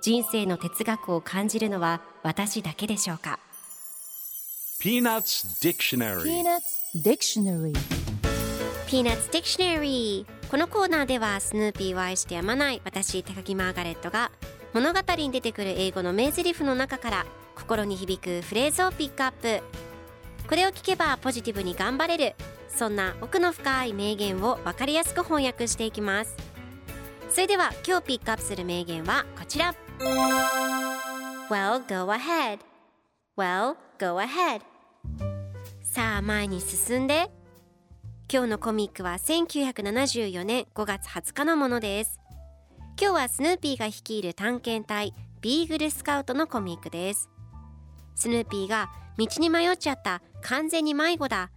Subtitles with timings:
[0.00, 3.38] 人生の哲学を感じるのは私だけでしょうか
[4.80, 6.22] ？Peanuts Dictionary.
[6.22, 7.72] Peanuts Dictionary.
[8.88, 10.50] Peanuts Dictionary.
[10.50, 14.30] このコーナーではスヌーピーを愛してやまない私高木マーガレットが
[14.72, 19.62] 物語に出てくる英語の名台詞の中から心に響くフレーズをピックアップ。
[20.48, 22.34] これを聞けばポジティブに頑張れる
[22.66, 26.34] そんな奥の深い名言を分かりやすく翻訳していきます。
[27.30, 29.74] それでは今日ピックアップする名言はこちら
[31.50, 32.60] Well, go ahead.
[33.36, 34.60] Well, go ahead.
[35.82, 37.30] さあ前に進んで。
[38.32, 42.20] 今日のコミックは1974年5月20日のものです。
[43.00, 47.28] 今日はスヌーピーが率いる探検隊ビーグルスカウトのコミックです。
[48.14, 51.50] スヌーピーが道に迷っちゃった完全に迷子だ。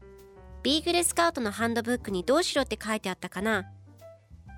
[0.64, 3.66] ビーグルスカウトのハンドブックにどうしろって書いてあったかな？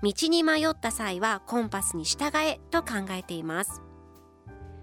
[0.02, 3.82] 道に迷った際はコンパスに従えと考えています。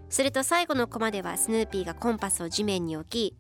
[0.10, 3.36] すると最後のコマではスヌーピーがコンパスを地面に置き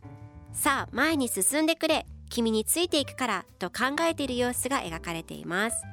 [0.53, 5.83] さあ前に進んでくれ君についていくからと考えている様子が描かれています。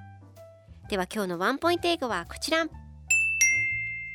[0.89, 2.65] では今日のワンポイント英語はこちら。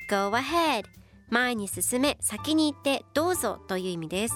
[0.09, 0.86] Go ahead.
[1.30, 4.36] 前に進め先に行ってどうぞという意味です。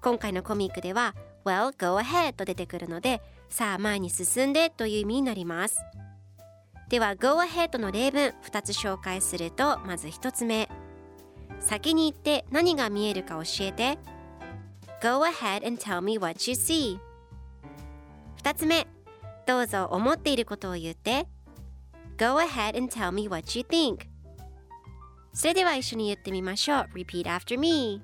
[0.00, 1.14] 今回のコミックでは
[1.44, 5.78] Well go ahead と出てくるのでさあ前に進んでという意味になります。
[6.90, 10.68] では Go ahead の例文2つ紹介するとまず1つ目
[11.60, 13.96] 先に行って何が見えるか教えて
[15.00, 16.98] Go ahead and tell me what you see
[18.42, 18.88] 2つ目
[19.46, 21.28] どうぞ思っていることを言って
[22.18, 24.06] Go ahead and tell me what you think
[25.32, 28.02] それでは一緒に言ってみましょう Repeat after me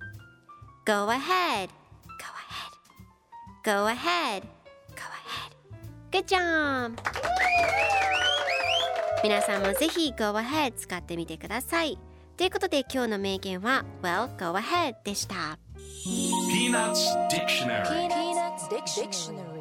[0.86, 2.22] Go ahead Go
[2.62, 2.80] ahead
[3.64, 4.42] Go ahead
[4.94, 5.56] Go ahead
[6.12, 7.95] Good job
[9.26, 11.98] 皆さんもぜひ Go ahead 使ってみてください
[12.36, 15.58] ということで今日の名言は Well go ahead でした
[16.48, 19.55] Peanuts Dictionary Peanuts Dictionary